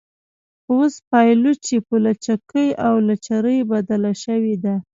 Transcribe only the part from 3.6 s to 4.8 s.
بدله شوې ده.